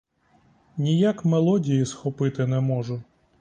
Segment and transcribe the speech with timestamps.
[0.77, 3.03] Ніяк мелодії схопити не можу.